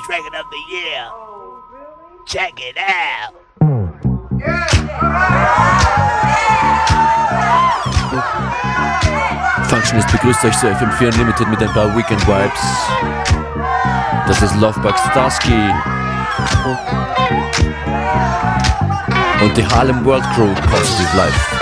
[0.00, 1.08] British Record of the Year.
[1.10, 2.24] Oh, really?
[2.26, 3.34] Check it out.
[9.68, 12.60] Functionist begrüßt euch zu FM4 Unlimited mit ein paar Weekend Vibes.
[14.26, 15.70] Das ist Lovebug Starsky
[19.42, 21.59] und die Harlem World Crew Positive Life.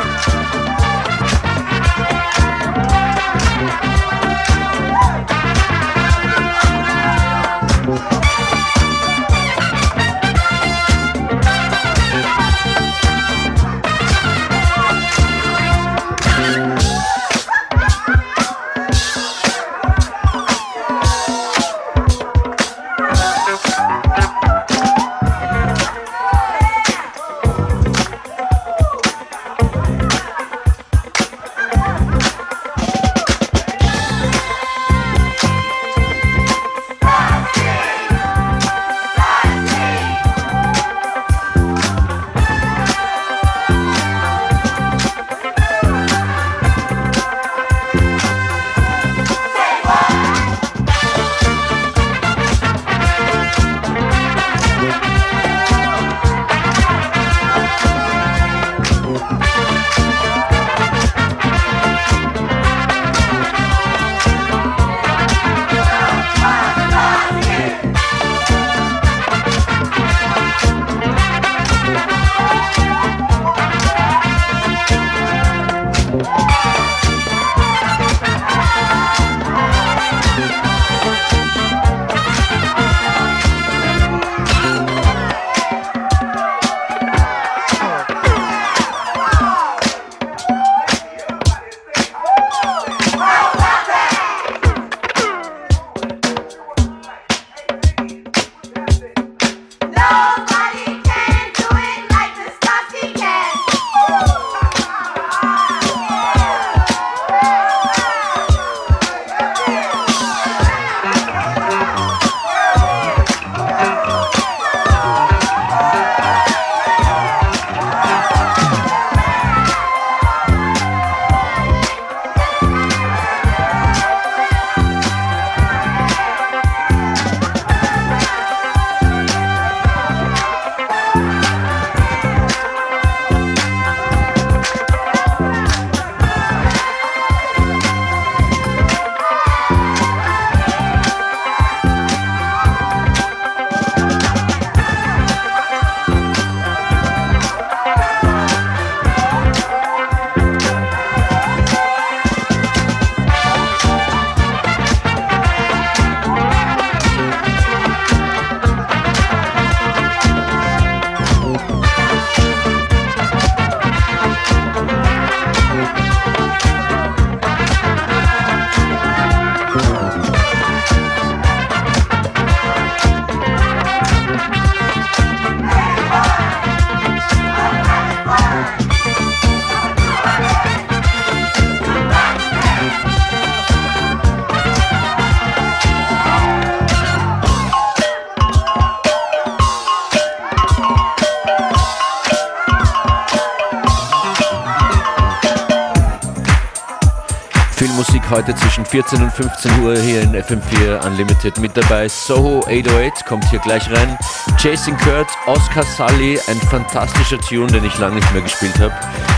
[198.38, 202.06] Heute zwischen 14 und 15 Uhr hier in FM4 Unlimited mit dabei.
[202.08, 204.16] Soho 808 kommt hier gleich rein.
[204.60, 208.94] Jason Kurt, Oscar Sully, ein fantastischer Tune, den ich lange nicht mehr gespielt habe.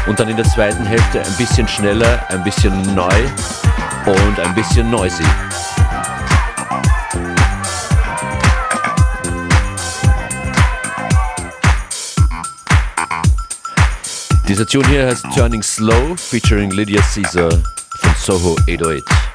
[0.06, 3.08] Und dann in der zweiten Hälfte ein bisschen schneller, ein bisschen neu
[4.04, 5.24] und ein bisschen noisy.
[14.46, 17.48] Dieser Tune hier heißt Turning Slow, featuring Lydia Caesar.
[18.20, 19.29] Soho 808.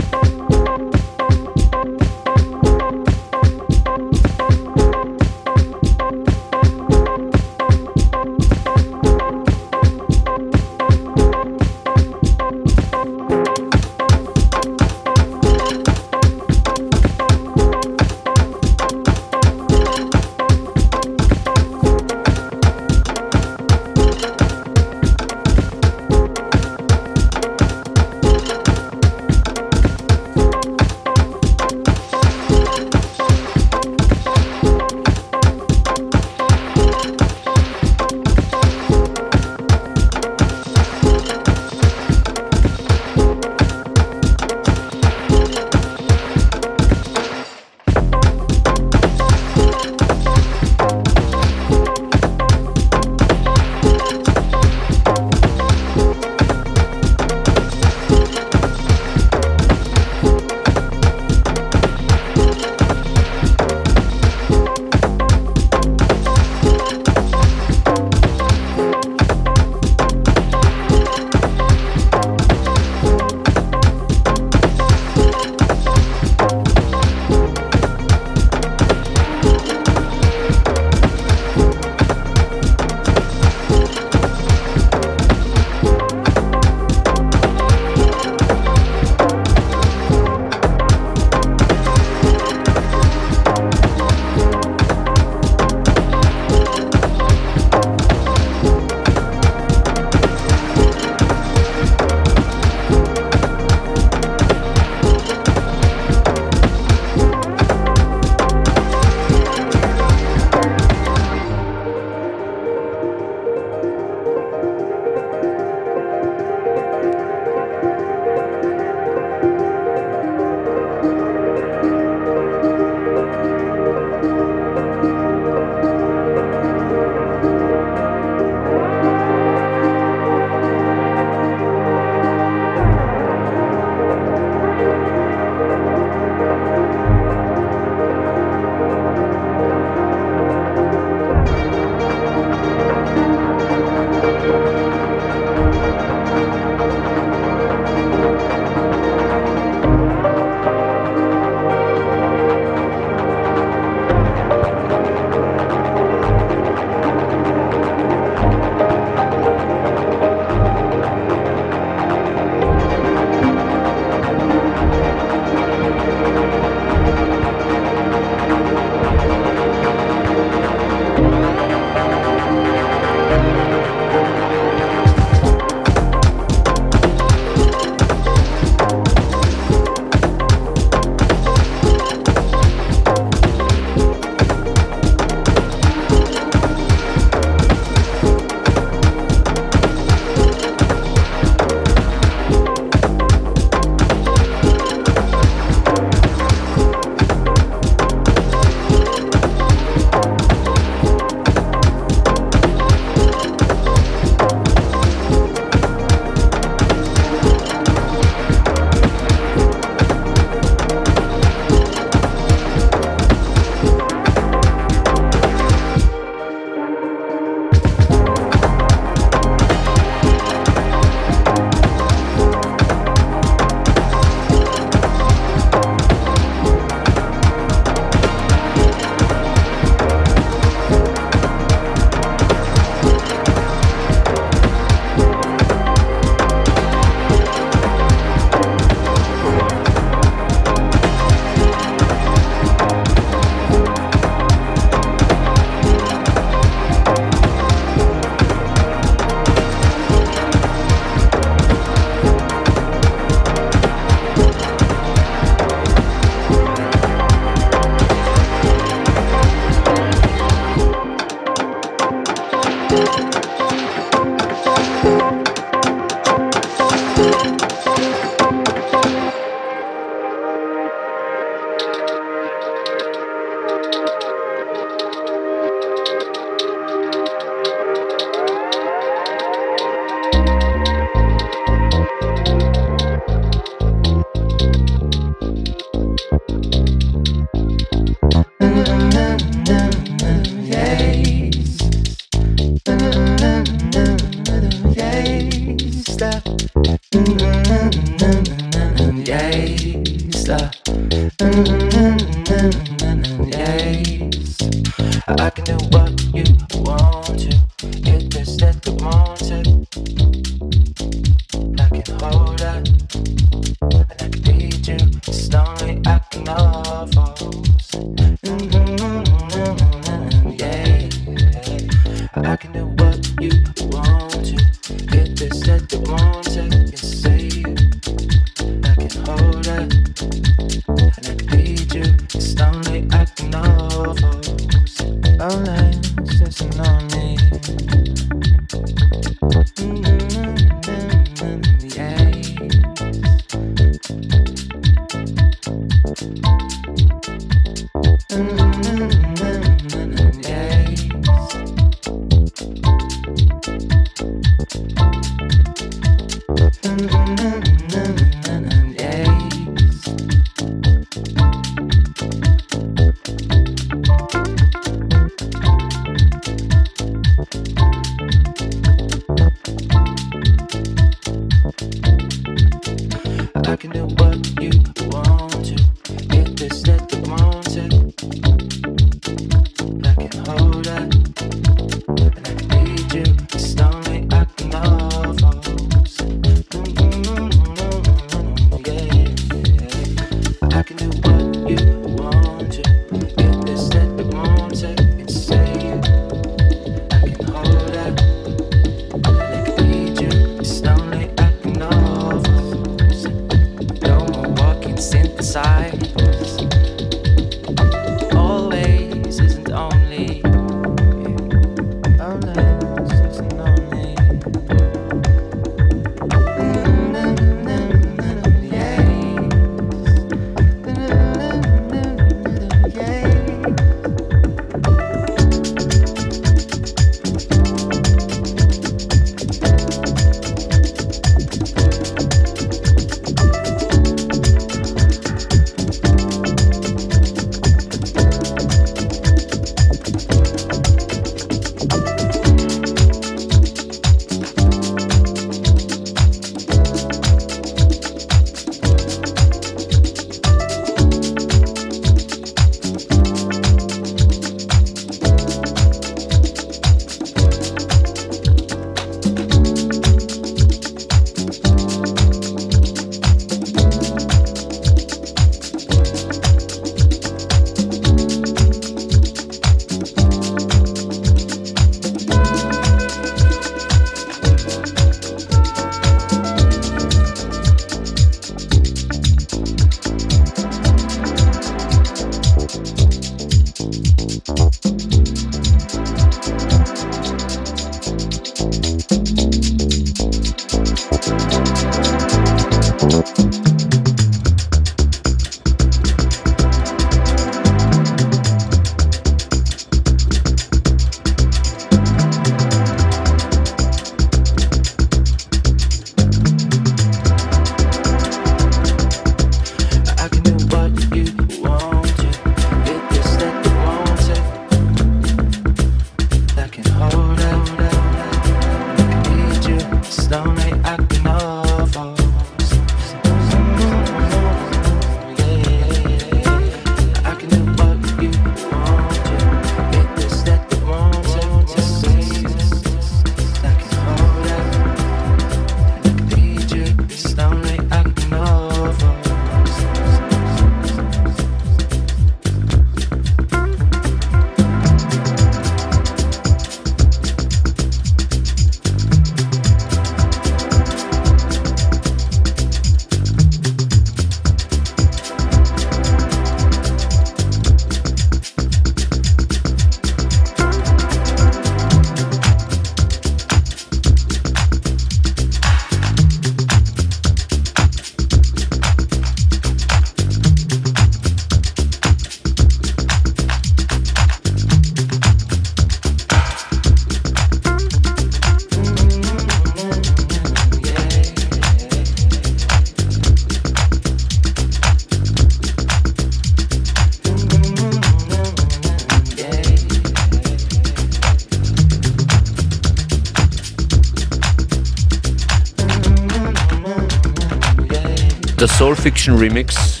[598.64, 600.00] Soul Fiction Remix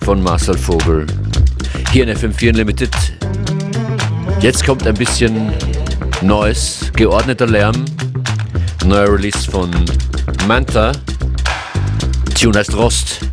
[0.00, 1.06] von Marcel Vogel.
[1.92, 2.90] Hier in FM4 Unlimited.
[4.40, 5.52] Jetzt kommt ein bisschen
[6.22, 7.84] Neues, geordneter Lärm.
[8.84, 9.70] Neuer Release von
[10.48, 10.92] Manta.
[12.34, 13.25] Tune heißt Rost.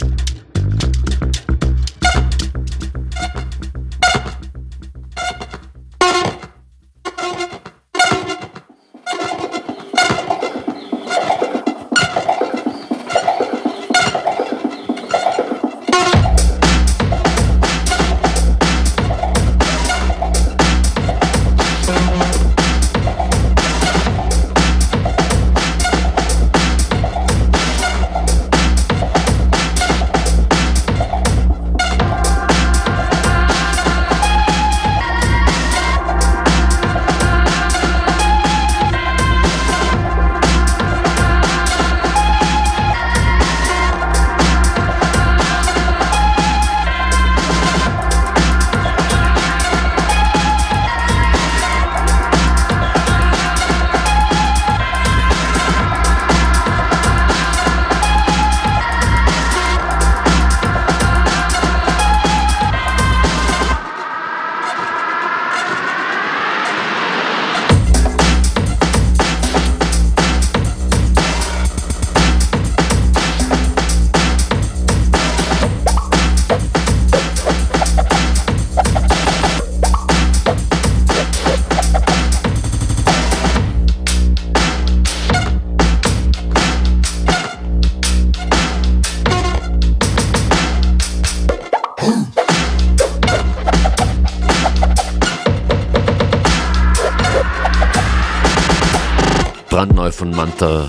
[100.35, 100.87] Manta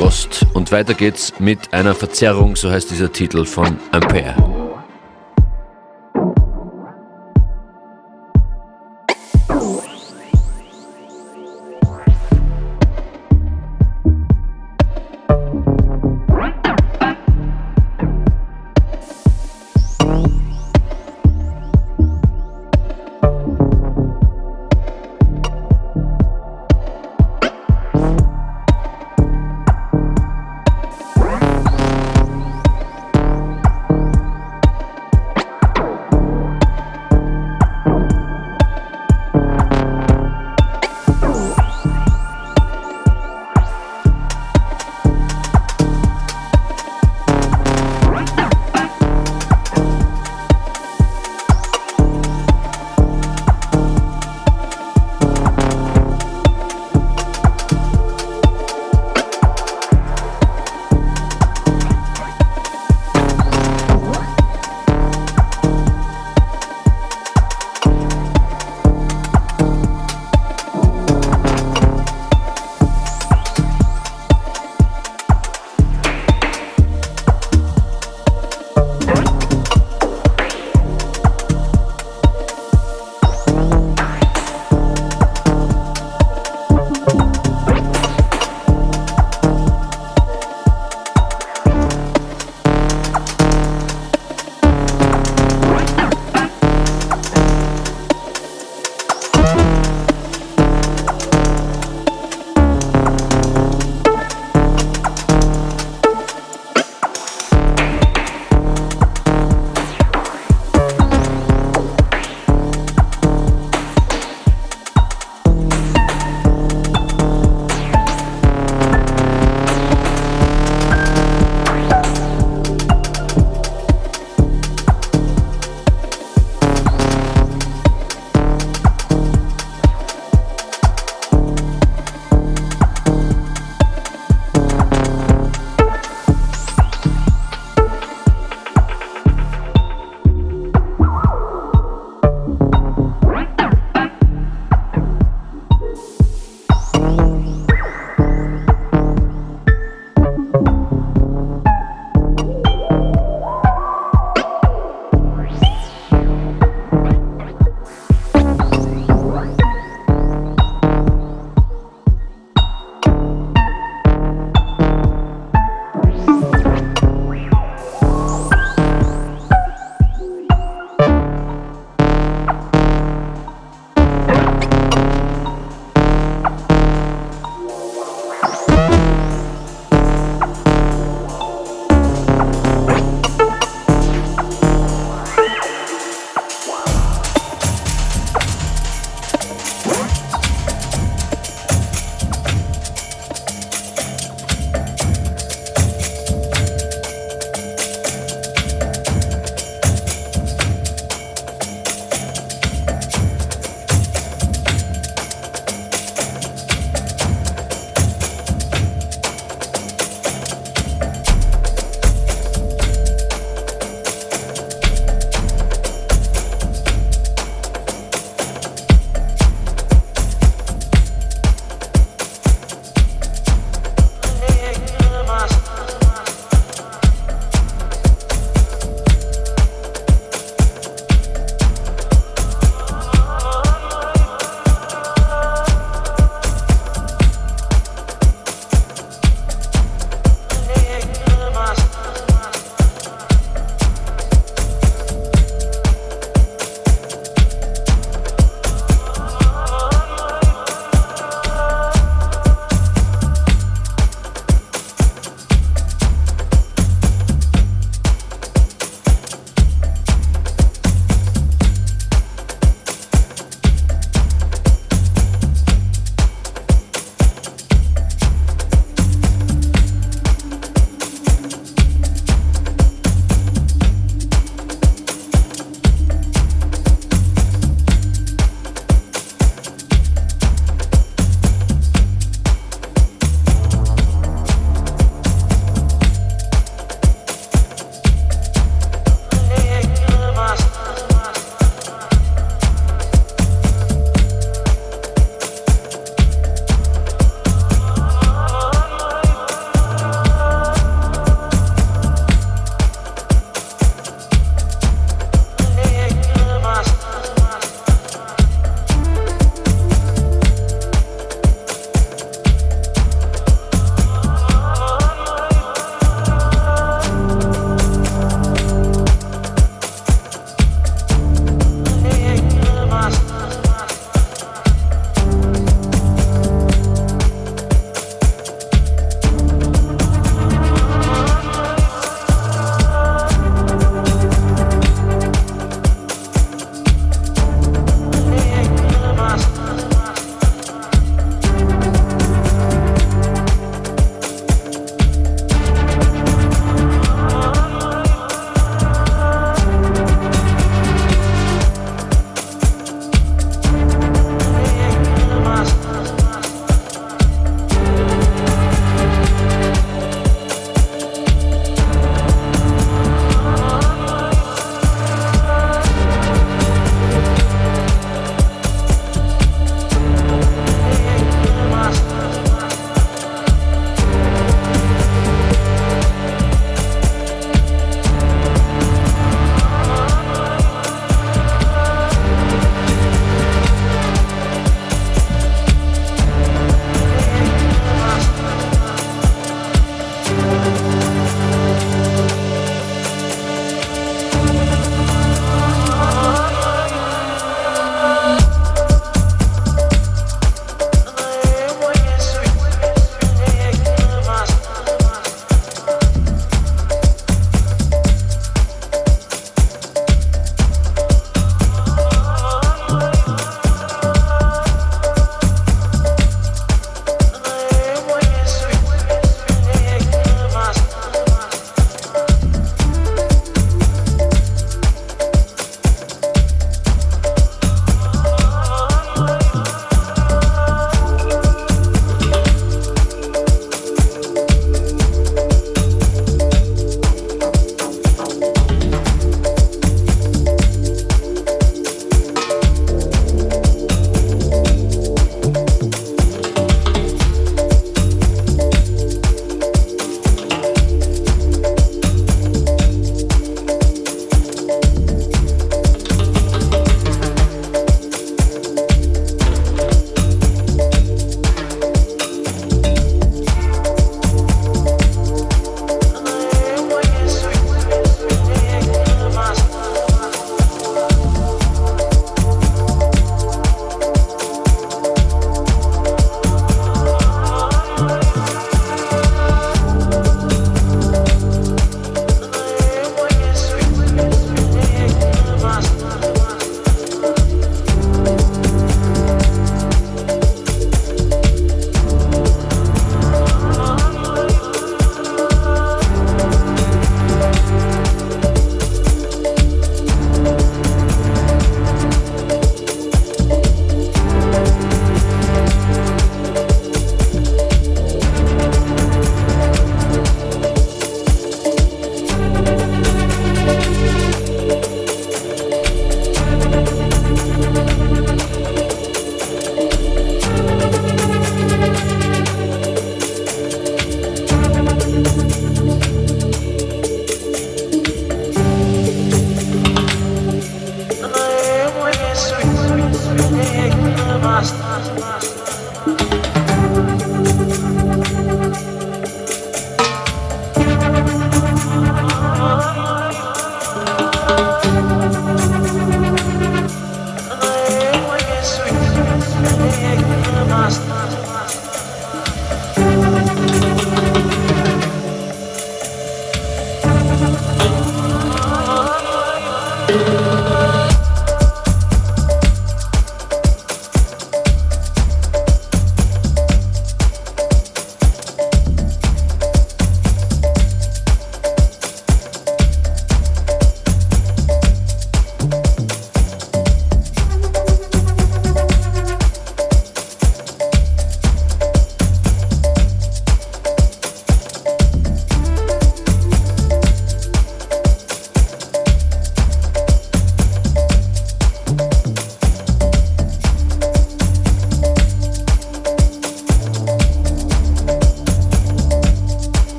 [0.00, 0.46] Rost.
[0.54, 4.45] Und weiter geht's mit einer Verzerrung, so heißt dieser Titel von Ampere.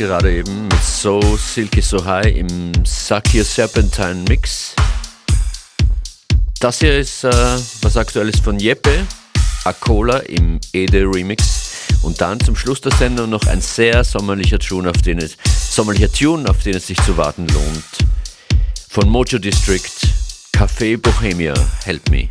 [0.00, 4.74] Gerade eben mit So Silky So High im Sakir Serpentine Mix.
[6.58, 7.30] Das hier ist äh,
[7.82, 9.06] was aktuelles von Jeppe,
[9.64, 11.98] Akola im Ede Remix.
[12.02, 15.36] Und dann zum Schluss der Sendung noch ein sehr sommerlicher Tune, auf den es,
[15.70, 17.84] sommerlicher Tune, auf den es sich zu warten lohnt.
[18.88, 19.82] Von Mojo District,
[20.56, 21.52] Café Bohemia,
[21.84, 22.30] Help Me.